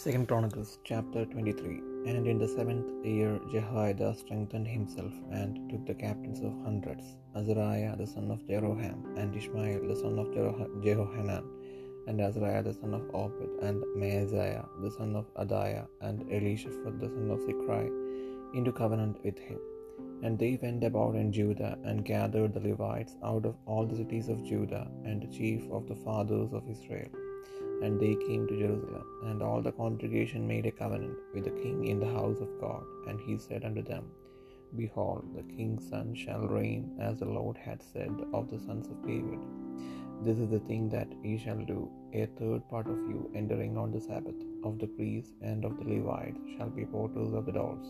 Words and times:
Second 0.00 0.28
Chronicles 0.28 0.78
chapter 0.88 1.24
23 1.24 1.80
And 2.08 2.28
in 2.30 2.38
the 2.38 2.46
seventh 2.46 3.04
year 3.04 3.40
Jehoiada 3.52 4.14
strengthened 4.20 4.68
himself 4.68 5.14
and 5.38 5.68
took 5.70 5.84
the 5.86 5.96
captains 6.02 6.40
of 6.48 6.52
hundreds, 6.66 7.06
Azariah 7.38 7.96
the 8.00 8.06
son 8.06 8.30
of 8.30 8.46
Jeroham, 8.50 8.98
and 9.18 9.34
Ishmael 9.40 9.80
the 9.88 9.96
son 10.02 10.16
of 10.22 10.28
Jeroh- 10.36 10.70
Jehohanan, 10.84 11.44
and 12.06 12.20
Azariah 12.20 12.62
the 12.62 12.74
son 12.74 12.94
of 12.94 13.10
Obed, 13.22 13.50
and 13.68 13.82
Maaseiah 14.00 14.66
the 14.84 14.92
son 14.98 15.16
of 15.16 15.34
Adaiah, 15.44 15.86
and 16.00 16.20
Elishaphat 16.36 17.00
the 17.00 17.10
son 17.14 17.30
of 17.36 17.40
Zichri, 17.40 17.88
into 18.54 18.78
covenant 18.82 19.18
with 19.24 19.40
him. 19.50 19.58
And 20.22 20.38
they 20.38 20.54
went 20.62 20.84
about 20.84 21.16
in 21.16 21.32
Judah 21.32 21.76
and 21.82 22.10
gathered 22.14 22.54
the 22.54 22.60
Levites 22.68 23.16
out 23.24 23.46
of 23.50 23.56
all 23.66 23.86
the 23.86 23.96
cities 23.96 24.28
of 24.28 24.44
Judah, 24.52 24.86
and 25.04 25.20
the 25.22 25.32
chief 25.38 25.64
of 25.72 25.88
the 25.88 26.02
fathers 26.06 26.52
of 26.60 26.70
Israel. 26.76 27.10
And 27.82 28.00
they 28.00 28.14
came 28.26 28.46
to 28.46 28.58
Jerusalem, 28.62 29.06
and 29.24 29.42
all 29.42 29.62
the 29.62 29.72
congregation 29.72 30.46
made 30.52 30.66
a 30.66 30.78
covenant 30.82 31.18
with 31.34 31.44
the 31.44 31.58
king 31.62 31.86
in 31.86 32.00
the 32.00 32.14
house 32.18 32.40
of 32.40 32.60
God. 32.60 32.84
And 33.06 33.20
he 33.20 33.36
said 33.38 33.64
unto 33.64 33.82
them, 33.82 34.06
Behold, 34.76 35.24
the 35.34 35.44
king's 35.54 35.88
son 35.88 36.14
shall 36.14 36.46
reign 36.46 36.96
as 37.00 37.18
the 37.18 37.32
Lord 37.38 37.56
had 37.56 37.82
said 37.92 38.14
of 38.34 38.50
the 38.50 38.58
sons 38.58 38.88
of 38.88 39.06
David. 39.06 39.38
This 40.26 40.38
is 40.38 40.50
the 40.50 40.64
thing 40.68 40.88
that 40.90 41.08
ye 41.22 41.38
shall 41.38 41.62
do. 41.64 41.88
A 42.12 42.26
third 42.38 42.68
part 42.68 42.88
of 42.88 42.98
you 43.10 43.30
entering 43.34 43.78
on 43.78 43.92
the 43.92 44.00
Sabbath 44.00 44.42
of 44.64 44.78
the 44.80 44.88
priests 44.88 45.32
and 45.40 45.64
of 45.64 45.78
the 45.78 45.84
Levites 45.84 46.40
shall 46.56 46.68
be 46.68 46.84
porters 46.84 47.32
of 47.32 47.46
the 47.46 47.52
doors. 47.52 47.86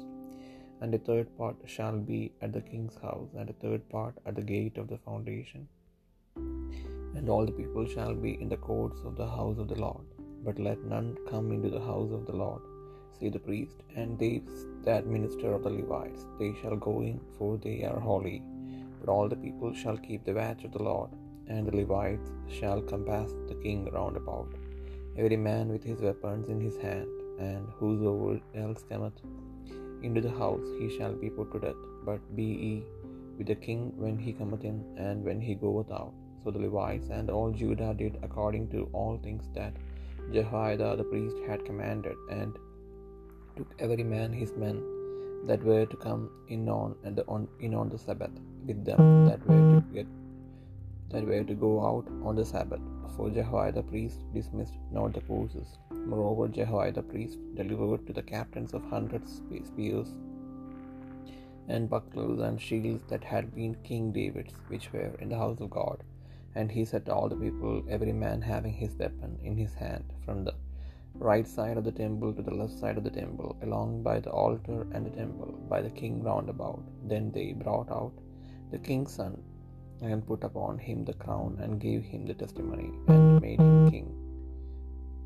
And 0.80 0.94
a 0.94 0.98
third 0.98 1.36
part 1.38 1.56
shall 1.66 1.98
be 1.98 2.32
at 2.42 2.52
the 2.52 2.60
king's 2.60 2.96
house, 2.96 3.30
and 3.36 3.48
a 3.50 3.54
third 3.54 3.88
part 3.88 4.18
at 4.26 4.36
the 4.36 4.42
gate 4.42 4.76
of 4.76 4.88
the 4.88 4.98
foundation. 4.98 5.68
And 7.18 7.28
all 7.34 7.46
the 7.46 7.58
people 7.60 7.86
shall 7.92 8.14
be 8.26 8.32
in 8.42 8.48
the 8.52 8.62
courts 8.68 9.00
of 9.08 9.14
the 9.20 9.30
house 9.36 9.58
of 9.62 9.68
the 9.70 9.80
Lord. 9.86 10.04
But 10.46 10.58
let 10.66 10.90
none 10.92 11.08
come 11.30 11.46
into 11.54 11.70
the 11.74 11.86
house 11.90 12.12
of 12.18 12.24
the 12.28 12.36
Lord, 12.42 12.62
say 13.16 13.28
the 13.36 13.46
priest, 13.46 13.78
and 13.96 14.10
they 14.20 14.34
that 14.88 15.12
minister 15.14 15.48
of 15.54 15.64
the 15.64 15.72
Levites. 15.78 16.22
They 16.40 16.50
shall 16.60 16.76
go 16.88 16.94
in, 17.08 17.18
for 17.36 17.50
they 17.64 17.78
are 17.88 17.98
holy. 18.08 18.38
But 18.98 19.10
all 19.14 19.28
the 19.32 19.42
people 19.46 19.72
shall 19.80 19.98
keep 20.06 20.22
the 20.24 20.36
watch 20.40 20.62
of 20.68 20.72
the 20.76 20.84
Lord, 20.90 21.10
and 21.48 21.66
the 21.66 21.76
Levites 21.80 22.30
shall 22.58 22.80
compass 22.92 23.32
the 23.50 23.58
king 23.64 23.80
round 23.96 24.16
about, 24.22 24.50
every 25.20 25.40
man 25.48 25.66
with 25.74 25.84
his 25.90 26.00
weapons 26.08 26.48
in 26.54 26.60
his 26.68 26.78
hand, 26.86 27.10
and 27.48 27.64
whosoever 27.78 28.40
else 28.62 28.84
cometh 28.92 29.18
into 30.06 30.22
the 30.26 30.36
house, 30.42 30.66
he 30.78 30.88
shall 30.96 31.16
be 31.24 31.30
put 31.38 31.50
to 31.52 31.60
death. 31.66 31.82
But 32.08 32.22
be 32.38 32.48
ye 32.64 32.74
with 33.36 33.48
the 33.52 33.60
king 33.68 33.82
when 34.04 34.16
he 34.26 34.32
cometh 34.40 34.64
in, 34.72 34.78
and 35.06 35.24
when 35.28 35.40
he 35.48 35.54
goeth 35.66 35.92
out. 36.00 36.14
So 36.44 36.50
the 36.50 36.58
Levites 36.58 37.08
and 37.10 37.30
all 37.30 37.50
Judah 37.50 37.94
did 37.94 38.18
according 38.22 38.68
to 38.70 38.88
all 38.92 39.18
things 39.18 39.48
that 39.54 39.72
Jehoiada 40.32 40.96
the 40.96 41.04
priest 41.04 41.36
had 41.48 41.64
commanded, 41.64 42.16
and 42.30 42.54
took 43.56 43.74
every 43.78 44.04
man 44.04 44.32
his 44.32 44.52
men 44.52 44.76
that 45.46 45.62
were 45.62 45.86
to 45.86 45.96
come 45.96 46.30
in 46.48 46.68
on 46.68 46.94
and 47.04 47.16
the, 47.16 47.24
on 47.26 47.48
in 47.60 47.74
on 47.74 47.88
the 47.88 47.98
Sabbath 47.98 48.30
with 48.66 48.84
them 48.84 49.26
that 49.26 49.44
were 49.46 49.80
to 49.80 49.84
get 49.92 50.06
that 51.10 51.26
were 51.26 51.42
to 51.44 51.54
go 51.54 51.72
out 51.90 52.06
on 52.22 52.36
the 52.36 52.44
Sabbath. 52.44 52.80
For 53.16 53.30
Jehoiada 53.30 53.76
the 53.80 53.82
priest 53.82 54.20
dismissed 54.32 54.74
not 54.92 55.14
the 55.14 55.20
courses. 55.22 55.78
Moreover, 55.90 56.48
Jehoiada 56.48 57.00
the 57.00 57.02
priest 57.02 57.38
delivered 57.54 58.06
to 58.06 58.12
the 58.12 58.22
captains 58.22 58.74
of 58.74 58.82
hundreds 58.90 59.42
spears 59.64 60.14
and 61.68 61.90
bucklers 61.90 62.40
and 62.40 62.60
shields 62.60 63.02
that 63.08 63.24
had 63.24 63.54
been 63.54 63.74
King 63.84 64.12
David's, 64.12 64.54
which 64.68 64.92
were 64.92 65.10
in 65.20 65.28
the 65.30 65.36
house 65.36 65.60
of 65.60 65.70
God. 65.70 66.04
And 66.58 66.72
he 66.76 66.84
said 66.90 67.04
to 67.06 67.14
all 67.14 67.28
the 67.32 67.42
people, 67.42 67.74
every 67.96 68.14
man 68.22 68.40
having 68.52 68.72
his 68.78 68.94
weapon 69.02 69.32
in 69.48 69.56
his 69.56 69.74
hand, 69.82 70.06
from 70.24 70.38
the 70.46 70.54
right 71.14 71.46
side 71.56 71.76
of 71.80 71.84
the 71.88 71.96
temple 72.00 72.30
to 72.36 72.42
the 72.46 72.56
left 72.60 72.76
side 72.80 72.98
of 72.98 73.04
the 73.04 73.16
temple, 73.18 73.50
along 73.66 73.90
by 74.08 74.16
the 74.24 74.32
altar 74.44 74.78
and 74.92 75.06
the 75.06 75.16
temple, 75.20 75.52
by 75.72 75.80
the 75.84 75.94
king 76.00 76.16
round 76.28 76.48
about. 76.54 76.82
Then 77.12 77.30
they 77.36 77.46
brought 77.52 77.92
out 77.98 78.16
the 78.72 78.80
king's 78.88 79.14
son, 79.20 79.34
and 80.08 80.26
put 80.30 80.42
upon 80.48 80.78
him 80.88 81.04
the 81.04 81.18
crown, 81.24 81.52
and 81.62 81.84
gave 81.86 82.02
him 82.12 82.26
the 82.26 82.38
testimony, 82.42 82.90
and 83.06 83.40
made 83.46 83.60
him 83.60 83.90
king. 83.94 84.08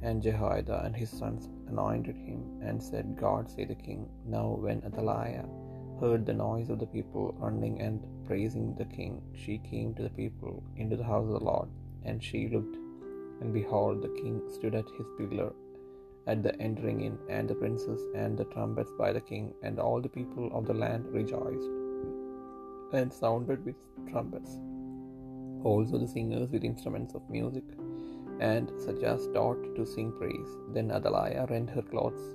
And 0.02 0.22
Jehoiada 0.26 0.78
and 0.84 0.94
his 1.02 1.12
sons 1.20 1.48
anointed 1.72 2.18
him, 2.28 2.40
and 2.68 2.88
said, 2.90 3.16
God 3.26 3.50
say 3.54 3.64
the 3.64 3.82
king. 3.88 4.02
Now 4.36 4.48
when 4.66 4.82
Athaliah 4.88 5.48
heard 6.02 6.26
the 6.26 6.40
noise 6.46 6.68
of 6.68 6.80
the 6.82 6.92
people 6.98 7.26
running 7.46 7.76
and 7.86 8.00
praising 8.32 8.68
the 8.76 8.90
king, 8.98 9.14
she 9.40 9.54
came 9.70 9.88
to 9.94 10.04
the 10.04 10.16
people 10.20 10.54
into 10.82 10.96
the 10.98 11.08
house 11.12 11.26
of 11.28 11.34
the 11.38 11.46
Lord. 11.50 11.68
And 12.06 12.24
she 12.26 12.40
looked, 12.54 12.76
and 13.40 13.52
behold, 13.52 13.96
the 14.00 14.14
king 14.20 14.36
stood 14.54 14.74
at 14.80 14.96
his 14.98 15.08
pillar 15.18 15.50
at 16.26 16.42
the 16.44 16.54
entering 16.66 17.00
in, 17.08 17.18
and 17.28 17.46
the 17.50 17.58
princes 17.62 18.00
and 18.20 18.38
the 18.38 18.48
trumpets 18.54 18.92
by 19.02 19.10
the 19.12 19.24
king, 19.32 19.46
and 19.62 19.78
all 19.78 20.00
the 20.00 20.14
people 20.18 20.46
of 20.58 20.64
the 20.68 20.78
land 20.82 21.04
rejoiced, 21.18 21.72
and 22.98 23.12
sounded 23.12 23.60
with 23.68 23.80
trumpets. 24.10 24.52
Also 25.70 25.98
the 25.98 26.10
singers 26.14 26.48
with 26.54 26.64
instruments 26.70 27.14
of 27.18 27.28
music, 27.38 27.68
and 28.52 28.72
such 28.86 29.02
as 29.12 29.28
taught 29.36 29.62
to 29.76 29.84
sing 29.94 30.10
praise. 30.20 30.52
Then 30.76 30.90
Athaliah 30.98 31.46
rent 31.50 31.70
her 31.76 31.86
clothes, 31.92 32.26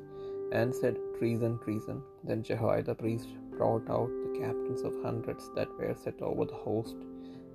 and 0.60 0.76
said, 0.82 0.98
Treason, 1.18 1.56
treason. 1.66 2.00
Then 2.24 2.44
Jehoiada 2.50 2.88
the 2.92 2.96
priest 3.04 3.30
brought 3.58 3.90
out 3.90 4.12
the 4.24 4.40
captains 4.40 4.82
of 4.82 5.02
hundreds 5.04 5.50
that 5.56 5.70
were 5.80 5.96
set 6.04 6.22
over 6.22 6.46
the 6.46 6.62
host, 6.68 6.96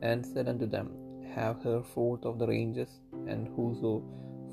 and 0.02 0.26
said 0.32 0.48
unto 0.48 0.66
them, 0.66 0.90
Have 1.34 1.62
her 1.62 1.82
forth 1.94 2.24
of 2.24 2.38
the 2.38 2.46
ranges, 2.46 2.92
and 3.26 3.48
whoso 3.54 3.92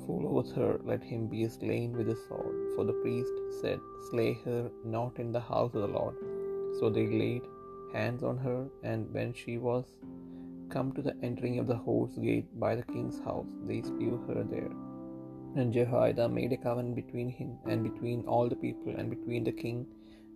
followeth 0.06 0.52
her, 0.54 0.72
let 0.90 1.02
him 1.02 1.26
be 1.26 1.48
slain 1.48 1.92
with 1.96 2.06
the 2.06 2.18
sword. 2.26 2.56
For 2.74 2.84
the 2.84 2.98
priest 3.02 3.32
said, 3.60 3.80
Slay 4.10 4.32
her 4.44 4.70
not 4.84 5.18
in 5.18 5.32
the 5.32 5.46
house 5.52 5.74
of 5.74 5.82
the 5.82 5.94
Lord. 5.98 6.16
So 6.78 6.88
they 6.88 7.06
laid 7.06 7.42
hands 7.92 8.22
on 8.22 8.38
her, 8.38 8.60
and 8.82 9.12
when 9.12 9.32
she 9.34 9.58
was 9.58 9.84
come 10.70 10.92
to 10.92 11.02
the 11.02 11.16
entering 11.28 11.58
of 11.58 11.66
the 11.66 11.80
horse 11.86 12.16
gate 12.26 12.48
by 12.64 12.74
the 12.76 12.88
king's 12.94 13.18
house, 13.28 13.52
they 13.66 13.82
slew 13.82 14.24
her 14.28 14.44
there. 14.44 14.70
And 15.56 15.72
Jehoiada 15.72 16.28
made 16.28 16.52
a 16.52 16.56
covenant 16.56 16.94
between 16.94 17.28
him 17.28 17.58
and 17.66 17.82
between 17.82 18.20
all 18.26 18.48
the 18.48 18.60
people 18.66 18.94
and 18.96 19.10
between 19.10 19.42
the 19.42 19.56
king 19.64 19.86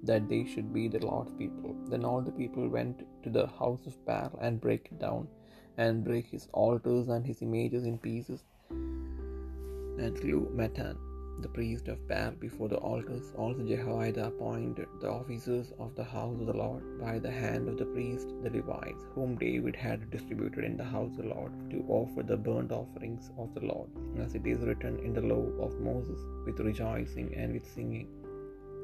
that 0.06 0.28
they 0.28 0.44
should 0.44 0.72
be 0.72 0.88
the 0.88 1.04
Lord's 1.04 1.32
people. 1.32 1.74
Then 1.88 2.04
all 2.04 2.22
the 2.22 2.32
people 2.32 2.68
went 2.68 3.02
to 3.22 3.30
the 3.30 3.46
house 3.46 3.86
of 3.86 4.04
Baal 4.04 4.38
and 4.40 4.60
brake 4.60 4.88
it 4.92 4.98
down, 4.98 5.28
and 5.76 6.04
brake 6.04 6.28
his 6.28 6.48
altars 6.52 7.08
and 7.08 7.26
his 7.26 7.42
images 7.42 7.84
in 7.84 7.98
pieces, 7.98 8.44
and 8.70 10.18
slew 10.18 10.50
Mattan, 10.54 10.96
the 11.42 11.48
priest 11.48 11.88
of 11.88 12.06
Baal, 12.08 12.32
before 12.32 12.68
the 12.68 12.76
altars. 12.76 13.32
Also 13.36 13.62
Jehoiada 13.70 14.26
appointed 14.26 14.86
the 15.00 15.10
officers 15.10 15.72
of 15.78 15.94
the 15.96 16.04
house 16.04 16.38
of 16.40 16.46
the 16.46 16.56
Lord 16.56 16.84
by 17.00 17.18
the 17.18 17.30
hand 17.30 17.68
of 17.68 17.78
the 17.78 17.86
priests, 17.86 18.32
the 18.42 18.50
Levites, 18.50 19.06
whom 19.14 19.36
David 19.36 19.74
had 19.74 20.10
distributed 20.10 20.64
in 20.64 20.76
the 20.76 20.84
house 20.84 21.10
of 21.12 21.24
the 21.24 21.30
Lord, 21.34 21.52
to 21.70 21.84
offer 21.88 22.22
the 22.22 22.36
burnt 22.36 22.72
offerings 22.72 23.30
of 23.36 23.54
the 23.54 23.64
Lord, 23.72 23.88
as 24.18 24.34
it 24.34 24.46
is 24.46 24.60
written 24.60 24.98
in 25.00 25.12
the 25.12 25.22
law 25.32 25.46
of 25.66 25.80
Moses, 25.80 26.20
with 26.46 26.60
rejoicing 26.60 27.34
and 27.34 27.52
with 27.52 27.66
singing, 27.74 28.08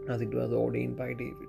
as 0.08 0.20
it 0.20 0.34
was 0.34 0.52
ordained 0.52 0.96
by 0.96 1.12
David. 1.12 1.48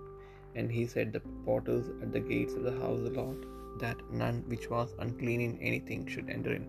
And 0.55 0.71
he 0.71 0.85
set 0.85 1.13
the 1.13 1.21
porters 1.45 1.87
at 2.01 2.11
the 2.11 2.19
gates 2.19 2.53
of 2.53 2.63
the 2.63 2.79
house 2.79 2.99
of 2.99 3.05
the 3.05 3.21
Lord, 3.21 3.45
that 3.79 3.97
none 4.11 4.43
which 4.47 4.69
was 4.69 4.95
unclean 4.99 5.41
in 5.41 5.57
anything 5.59 6.07
should 6.07 6.29
enter 6.29 6.53
in. 6.53 6.65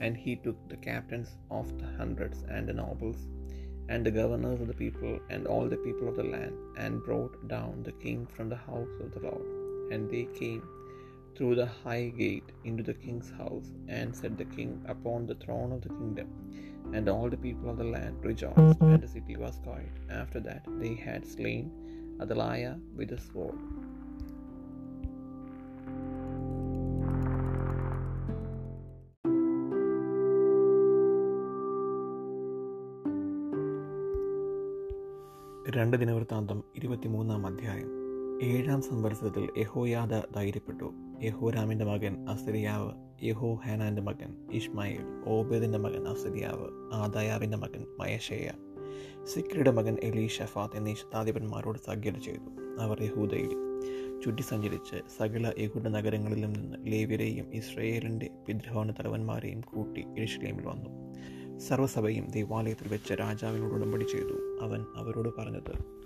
And 0.00 0.16
he 0.16 0.36
took 0.36 0.68
the 0.68 0.76
captains 0.76 1.36
of 1.50 1.78
the 1.78 1.86
hundreds 1.96 2.44
and 2.48 2.68
the 2.68 2.72
nobles, 2.72 3.26
and 3.88 4.04
the 4.04 4.10
governors 4.10 4.60
of 4.60 4.68
the 4.68 4.74
people, 4.74 5.18
and 5.30 5.46
all 5.46 5.68
the 5.68 5.76
people 5.76 6.08
of 6.08 6.16
the 6.16 6.24
land, 6.24 6.54
and 6.76 7.04
brought 7.04 7.48
down 7.48 7.82
the 7.82 7.92
king 7.92 8.26
from 8.26 8.48
the 8.48 8.56
house 8.56 8.94
of 9.00 9.12
the 9.14 9.20
Lord. 9.20 9.46
And 9.92 10.10
they 10.10 10.24
came 10.24 10.62
through 11.34 11.54
the 11.54 11.66
high 11.66 12.08
gate 12.08 12.50
into 12.64 12.82
the 12.82 12.94
king's 12.94 13.30
house, 13.30 13.70
and 13.88 14.14
set 14.14 14.36
the 14.38 14.44
king 14.44 14.84
upon 14.88 15.26
the 15.26 15.34
throne 15.34 15.72
of 15.72 15.82
the 15.82 15.88
kingdom. 15.88 16.28
And 16.94 17.08
all 17.08 17.28
the 17.28 17.36
people 17.36 17.70
of 17.70 17.78
the 17.78 17.84
land 17.84 18.24
rejoiced, 18.24 18.80
and 18.80 19.02
the 19.02 19.08
city 19.08 19.36
was 19.36 19.58
quiet. 19.62 19.90
After 20.10 20.40
that 20.40 20.64
they 20.78 20.94
had 20.94 21.26
slain 21.26 21.70
Adaliah 22.18 22.78
with 22.96 23.12
a 23.12 23.20
sword. 23.20 23.58
രണ്ട് 35.76 35.96
ദിനവൃത്താന്തം 35.96 36.64
ഇരുപത്തിമൂന്നാം 36.74 37.46
അധ്യായം 37.46 37.88
ഏഴാം 38.42 38.82
സംവത്സരത്തിൽ 38.82 39.48
യഹോയാദ 39.56 40.14
ധൈര്യപ്പെട്ടു 40.34 40.88
യഹോരാമിന്റെ 41.22 41.84
മകൻ 41.84 42.28
അസരിയാവ് 42.28 42.92
യഹോ 43.24 43.54
ഹാനാന്റെ 43.54 44.02
മകൻ 44.02 44.34
ഇഷ്മായിൽ 44.52 45.00
ഓബേദിന്റെ 45.26 45.78
മകൻ 45.78 46.08
അസരിയാവ് 46.08 46.94
ആദായാവിന്റെ 46.94 47.56
മകൻ 47.56 47.86
മയശേയ 48.00 48.50
സിക്രിയുടെ 49.24 49.70
മകൻ 49.70 49.96
എലി 50.02 50.26
ഷഫാത്ത് 50.26 50.76
എന്നീ 50.76 50.94
ശതാധിപന്മാരോട് 50.94 51.78
സഖ്യത 51.78 52.18
ചെയ്തു. 52.18 52.78
അവർ 52.80 53.02
യഹൂദയിൽ 53.02 53.50
ചുറ്റി 54.24 54.42
സഞ്ചരിച്ച് 54.42 55.02
സകല 55.18 55.52
യഹൂദ 55.58 55.88
നഗരങ്ങളിലും 55.88 56.52
നിന്ന് 56.52 56.76
ലേവ്യരെയും 56.86 57.54
ഇസ്രയേലിന്റെ 57.54 58.30
പിദ്രോഹണ 58.48 58.90
തലവന്മാരെയും 58.90 59.60
കൂട്ടി 59.60 60.04
എരുഷലേമിൽ 60.18 60.64
വന്നു. 60.66 61.14
സർവസഭയും 61.58 62.30
ദേവാലയത്തിൽ 62.30 62.88
വെച്ച് 62.88 63.12
രാജാവിനോട് 63.12 63.74
ഉടമ്പടി 63.74 64.04
ചെയ്തു. 64.04 64.58
അവൻ 64.62 64.84
അവരോട് 64.96 65.28
പറഞ്ഞത് 65.38 66.05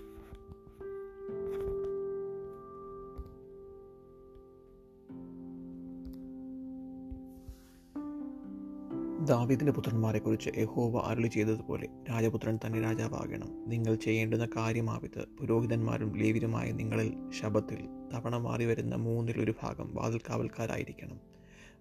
ദാവീദിന്റെ 9.25 9.71
പുത്രന്മാരെക്കുറിച്ച് 9.71 10.49
യഹോവ 10.57 11.01
അരുളി 11.05 11.27
ചെയ്തതുപോലെ 11.27 11.87
രാജപുത്രൻ 12.09 12.59
തന്നെ 12.65 12.81
രാജാവാകണം. 12.81 13.69
നിങ്ങൾ 13.69 13.95
ചെയ്യേണ്ടുന്ന 13.95 14.47
കാര്യമാവിത് 14.57 15.25
പുരോഹിതന്മാരും 15.39 16.15
ലേവിരുമായ 16.15 16.71
നിങ്ങളിൽ 16.71 17.13
ശബത്തിൽ 17.41 17.87
തവണ 18.13 18.37
മാറി 18.37 18.65
വരുന്ന 18.65 18.95
മൂന്നിലൊരു 18.95 19.53
ഭാഗം 19.63 19.95
വാതിൽക്കാവൽക്കാരായിരിക്കണം 19.95 21.19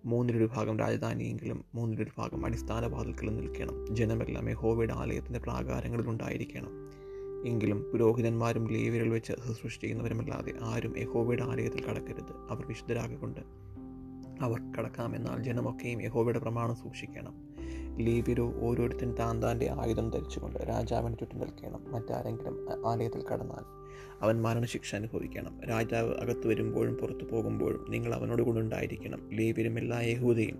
മൂന്നിലൊരു 0.04 0.50
ഭാഗം 0.56 0.78
രാജധാനിയെങ്കിലും 0.78 1.64
മൂന്നിലൊരു 1.74 2.10
ഭാഗം 2.18 2.46
അടിസ്ഥാന 2.46 2.86
വാതിൽക്കലും 2.86 3.36
നിൽക്കണം. 3.36 3.96
ജനമെല്ലാം 3.96 4.50
യഹോവയുടെ 4.50 4.92
ആലയത്തിന്റെ 4.92 5.38
പ്രാകാരങ്ങളിലുണ്ടായിരിക്കണം 5.38 6.90
എങ്കിലും 7.46 7.90
പുരോഹിതന്മാരും 7.92 8.68
ലേവിരൽ 8.70 9.08
വെച്ച് 9.08 9.32
സൃഷ്ടിക്കുന്നവരുമല്ലാതെ 9.62 10.52
ആരും 10.62 10.98
യഹോവയുടെ 10.98 11.42
ആലയത്തിൽ 11.42 11.84
കടക്കരുത്. 11.84 12.32
അവർ 12.50 12.66
വിശുദ്ധരാകൊണ്ട് 12.66 13.40
അവർ 14.40 14.72
കടക്കാമെന്നാൽ 14.78 15.42
ജനമൊക്കെയും 15.42 16.02
യഹോവയുടെ 16.02 16.38
പ്രമാണം 16.38 16.76
സൂക്ഷിക്കണം. 16.76 17.34
ലേവ്യരോ 17.96 18.54
ഓരോരുത്തൻ 18.60 19.14
താൻ 19.14 19.42
താന്റെ 19.42 19.68
ആയുധം 19.70 20.10
ധരിച്ചുകൊണ്ട് 20.10 20.58
രാജാവിന് 20.58 21.16
ചുറ്റും 21.20 21.38
നിൽക്കണം. 21.38 21.92
മറ്റാരെങ്കിലും 21.92 22.88
ആലയത്തിൽ 22.88 23.22
കടന്നാൽ 23.32 23.80
അവൻ 24.22 24.42
മരണശിക്ഷ 24.42 24.94
അനുഭവിക്കണം. 24.94 25.60
രാജാവ് 25.68 26.14
അകത്ത് 26.14 26.48
വരുമ്പോഴും 26.48 26.94
പുറത്തു 26.94 27.24
പോകുമ്പോഴും 27.32 27.86
നിങ്ങൾ 27.88 28.14
അവനോട് 28.14 28.42
കൂടെ 28.42 28.58
ഉണ്ടായിരിക്കണം. 28.58 29.30
ലേവ്യരും 29.32 29.78
എല്ലാ 29.78 30.00
യഹൂദയും 30.00 30.58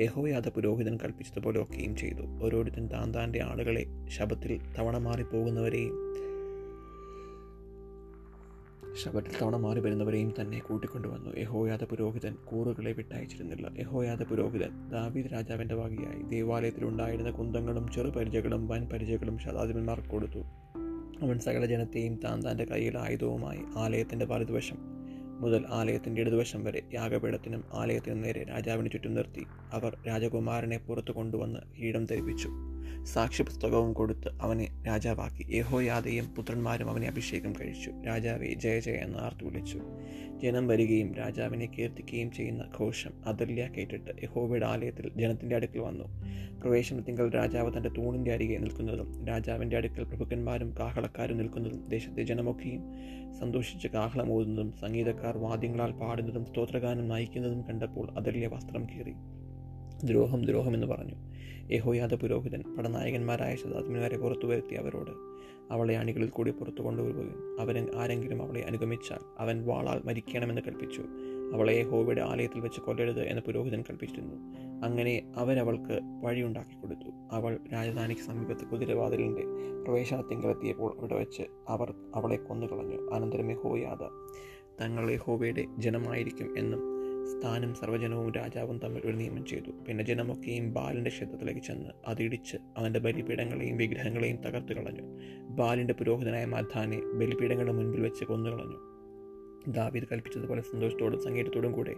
യഹോയാത 0.00 0.48
പുരോഹിതൻ 0.48 0.98
കൽപ്പിച്ചതുപോലെ 1.04 1.62
ഒക്കെയും 1.62 1.96
ചെയ്തു. 1.96 2.22
ഓരോരുത്തൻ 2.44 2.86
താൻ 2.86 3.14
താന്റെ 3.14 3.42
ആളുകളെ 3.42 3.86
ശബത്തിൽ 4.08 4.60
തവണ 4.78 4.98
മാറിപ്പോകുന്നവരെയും 4.98 5.94
ശബത്തിൽ 8.94 9.32
തവണ 9.42 9.56
മാറി 9.56 9.80
വരുന്നവരെയും 9.80 10.34
തന്നെ 10.40 10.58
കൂട്ടിക്കൊണ്ടുവന്നു. 10.58 11.40
യഹോയാദ 11.40 11.84
പുരോഹിതൻ 11.84 12.34
കൂറുകളെ 12.44 12.92
വിട്ടയച്ചിരുന്നില്ല. 12.92 13.70
യഹോയാദ 13.78 14.22
പുരോഹിതൻ 14.22 14.88
ദാവീദ് 14.88 15.32
രാജാവിന്റെ 15.32 15.74
വകയായി 15.74 16.22
ദേവാലയത്തിലുണ്ടായിരുന്ന 16.22 17.30
കുന്തങ്ങളും 17.30 17.88
ചെറുപരിചകളും 17.88 18.68
വൻ 18.68 18.88
പരിചകളും 18.88 19.38
ശതാധിപന്മാർക്ക് 19.38 20.08
കൊടുത്തു. 20.08 20.38
അവൻ 21.22 21.38
സകല 21.38 21.66
ജനത്തെയും 21.66 22.14
താൻ 22.14 22.50
തന്റെ 22.50 22.64
കയ്യിൽ 22.64 22.98
ആയുധവുമായി 22.98 23.60
ആലയത്തിന്റെ 23.76 24.26
വലതുവശം 24.26 24.76
മുതൽ 25.40 25.64
ആലയത്തിന്റെ 25.68 26.20
ഇടതുവശം 26.20 26.64
വരെ 26.64 26.82
യാഗപീഠത്തിനും 26.94 27.64
ആലയത്തിനും 27.72 28.22
നേരെ 28.22 28.44
രാജാവിന് 28.44 28.90
ചുറ്റും 28.90 29.14
നിർത്തി. 29.14 29.46
അവർ 29.72 29.96
രാജകുമാരനെ 30.06 30.78
പുറത്തു 30.78 31.12
കൊണ്ടുവന്ന് 31.12 31.60
ഈടം 31.78 32.04
ധരിപ്പിച്ചു 32.04 32.48
സാക്ഷ്യപുസ്തകവും 33.04 33.92
കൊടുത്ത് 33.92 34.28
അവനെ 34.42 34.68
രാജാവാക്കി. 34.86 35.56
യഹോയാദയും 35.56 36.34
പുത്രന്മാരും 36.34 36.90
അവനെ 36.90 37.08
അഭിഷേകം 37.08 37.52
കഴിച്ചു. 37.52 37.90
രാജാവെ 38.06 38.54
ജയ 38.54 38.80
ജയ 38.80 38.92
എന്ന് 38.92 39.18
ആർത്തു 39.18 39.44
വിളിച്ചു. 39.44 39.80
ജനം 40.42 40.68
വരികയും 40.68 41.14
രാജാവിനെ 41.14 41.66
കീർത്തിക്കുകയും 41.66 42.30
ചെയ്യുന്ന 42.30 42.64
ഘോഷം 42.80 43.10
അതല്യ 43.26 43.70
കേട്ടിട്ട് 43.76 44.10
യഹോവയുടെ 44.22 44.66
ആലയത്തിൽ 44.66 45.10
ജനത്തിന്റെ 45.16 45.56
അടുക്കൽ 45.56 45.78
വന്നു. 45.78 46.04
പ്രവേശനത്തിങ്കൽ 46.60 47.30
രാജാവ് 47.30 47.76
തന്റെ 47.76 47.88
തൂണിന്റെ 47.88 48.32
അരികെ 48.32 48.58
നിൽക്കുന്നതും 48.58 49.26
രാജാവിന്റെ 49.26 49.76
അടുക്കൽ 49.76 50.04
പ്രഭുക്കന്മാരും 50.04 50.78
കാഹളക്കാരും 50.78 51.38
നിൽക്കുന്നതും 51.38 51.88
ദേശത്തെ 51.88 52.22
ജനമൊക്കെയും 52.22 52.82
സന്തോഷിച്ച് 53.40 53.88
കാഹളമോതുന്നതും 53.88 54.72
സംഗീതക്കാർ 54.72 55.38
വാദ്യങ്ങളാൽ 55.38 55.92
പാടുന്നതും 55.92 56.44
സ്തോത്രഗാനം 56.44 57.08
നയിക്കുന്നതും 57.08 57.62
കണ്ടപ്പോൾ 57.62 58.10
അതല്യ 58.10 58.46
വസ്ത്രം 58.46 58.84
കീറി. 58.84 59.12
ദ്രോഹം 60.04 60.42
ദ്രോഹം 60.44 60.74
എന്ന് 60.74 60.86
പറഞ്ഞു. 60.86 61.14
യഹോയാദ 61.72 62.14
പുരോഹിതൻ 62.14 62.76
പടനായകന്മാരായ 62.78 63.56
ശതാത്മന്മാരെ 63.56 64.18
പുറത്തു 64.18 64.46
വരുത്തി 64.46 64.74
അവരോട് 64.74 65.10
അവളെ 65.72 65.96
അണികളിൽ 65.96 66.28
കൂടി 66.28 66.50
പുറത്തു 66.50 66.82
കൊണ്ടുവരുകയും 66.82 67.60
അവൻ 67.60 67.86
ആരെങ്കിലും 67.96 68.42
അവളെ 68.42 68.60
അനുഗമിച്ചാൽ 68.60 69.18
അവൻ 69.38 69.66
വാളാൽ 69.66 70.00
മരിക്കണമെന്ന് 70.04 70.60
കൽപ്പിച്ചു. 70.66 71.02
അവളെ 71.54 71.72
യഹോവയുടെ 71.72 72.20
ആലയത്തിൽ 72.20 72.60
വെച്ച് 72.60 72.80
കൊല്ലരുത് 72.80 73.22
എന്ന് 73.22 73.42
പുരോഹിതൻ 73.42 73.82
കൽപ്പിച്ചിരുന്നു. 73.82 74.34
അങ്ങനെ 74.84 75.32
അവരവൾക്ക് 75.36 76.00
വഴിയുണ്ടാക്കി 76.22 76.80
കൊടുത്തു. 76.80 77.10
അവൾ 77.32 77.58
രാജധാനിക്ക് 77.72 78.22
സമീപത്ത് 78.22 78.66
കുതിരവാതിലിന്റെ 78.66 79.42
പ്രവേശനത്തിങ്കലെത്തിയപ്പോൾ 79.84 80.96
അവിടെ 80.98 81.14
വെച്ച് 81.14 81.42
അവർ 81.68 81.94
അവളെ 82.14 82.36
കൊന്നു 82.36 82.66
കളഞ്ഞു 82.66 83.10
അനന്തരം 83.10 83.50
യഹോയാദ 83.50 84.02
തങ്ങൾ 84.80 85.10
യഹോവയുടെ 85.10 85.64
ജനമായിരിക്കും 85.78 86.58
എന്നും 86.58 86.97
സ്ഥാനം 87.28 87.74
സർവജനവും 87.74 88.32
രാജാവും 88.32 88.78
തമ്മിൽ 88.78 89.02
ഒരു 89.04 89.16
നിയമം 89.16 89.46
ചെയ്തു. 89.46 89.70
പിന്നെ 89.88 90.04
ജനമൊക്കെയും 90.04 90.74
ബാലിന്റെ 90.74 91.10
ക്ഷേത്രത്തിലേക്ക് 91.10 91.60
ചെന്ന് 91.60 91.90
അതിടിച്ച് 92.06 92.56
അവന്റെ 92.76 93.00
ബലിപീഠങ്ങളെയും 93.00 93.76
വിഗ്രഹങ്ങളെയും 93.76 94.36
തകർത്ത് 94.36 94.72
കളഞ്ഞു. 94.72 95.02
ബാലിന്റെ 95.50 95.94
പുരോഹിതനായ 95.94 96.44
മധാനെ 96.44 97.00
ബലിപീഠങ്ങളുടെ 97.14 97.72
മുൻപിൽ 97.72 98.00
വെച്ച് 98.00 98.24
കൊന്നുകളഞ്ഞു 98.24 98.88
ദാവീദ് 99.68 100.04
കൽപ്പിച്ചതുപോലെ 100.12 100.62
സന്തോഷത്തോടും 100.62 101.22
സംഗീതത്തോടും 101.22 101.72
കൂടെ 101.72 101.94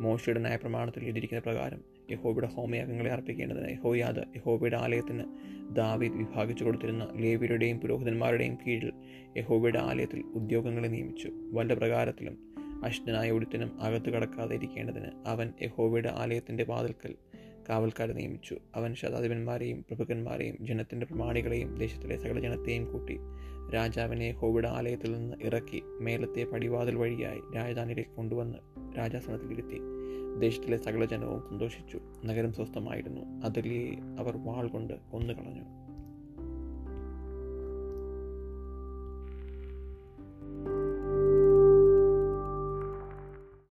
മോശയുടെ 0.00 0.40
ന്യായപ്രമാണത്തിൽ 0.40 1.04
എഴുതിയിരിക്കുന്ന 1.04 1.42
പ്രകാരം 1.42 1.80
യഹോബയുടെ 2.10 2.46
ഹോമയാഗങ്ങളെ 2.46 3.10
അർപ്പിക്കേണ്ടതിന് 3.10 3.70
യഹോയാദ് 3.70 4.22
യഹോബയുടെ 4.36 4.76
ആലയത്തിന് 4.76 5.24
ദാവീദ് 5.76 6.12
വിഭാഗിച്ചു 6.12 6.64
കൊടുത്തിരുന്ന 6.64 7.08
ലേവിയരുടെയും 7.16 7.78
പുരോഹിതന്മാരുടെയും 7.78 8.58
കീഴിൽ 8.66 8.92
യഹോബയുടെ 9.36 9.78
ആലയത്തിൽ 9.78 10.22
ഉദ്യോഗങ്ങളെ 10.34 10.88
നിയമിച്ചു. 10.88 11.30
വല്ല 11.52 11.74
പ്രകാരത്തിലും 11.74 12.51
അഷ്ടനായ 12.84 13.30
ഒരുത്തിനും 13.30 13.82
അകത്തു 13.82 14.10
കടക്കാതെ 14.10 14.54
ഇരിക്കേണ്ടതിന് 14.54 15.06
അവൻ 15.26 15.52
യഹോവയുടെ 15.62 16.12
ആലയത്തിന്റെ 16.16 16.64
വാതിൽക്കൽ 16.68 17.14
കാവൽക്കാരെ 17.68 18.12
നിയമിച്ചു. 18.12 18.58
അവൻ 18.74 18.94
ശതാധിപന്മാരെയും 18.94 19.82
പ്രഭുക്കന്മാരെയും 19.82 20.56
ജനത്തിന്റെ 20.60 21.06
പ്രമാണികളെയും 21.06 21.78
ദേശത്തിലെ 21.78 22.16
സകല 22.16 22.40
ജനത്തെയും 22.40 22.92
കൂട്ടി 22.92 23.18
രാജാവിനെ 23.74 24.24
യഹോവയുടെ 24.24 24.68
ആലയത്തിൽ 24.68 25.12
നിന്ന് 25.12 25.36
ഇറക്കി 25.42 25.82
മേലത്തെ 26.00 26.44
പടിവാതിൽ 26.44 26.96
വഴിയായി 26.96 27.40
രാജധാനിയിലേക്ക് 27.56 28.10
കൊണ്ടുവന്ന് 28.10 28.58
രാജാസനത്തിലിരുത്തി 28.98 29.78
ദേശത്തിലെ 30.38 30.76
സകല 30.76 31.04
ജനവും 31.04 31.40
സന്തോഷിച്ചു. 31.40 32.00
നഗരം 32.24 32.52
സ്വസ്ഥമായിരുന്നു. 32.52 33.46
അതിലെ 33.46 33.96
അവർ 34.18 34.36
വാൾ 34.36 34.68
കൊണ്ട് 34.68 34.94
കൊന്നുകളഞ്ഞു. 35.10 35.81